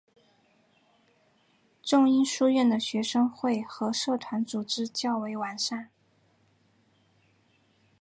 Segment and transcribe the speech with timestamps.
[1.83, 5.91] 仲英书院的学生会和社团组织较为完善。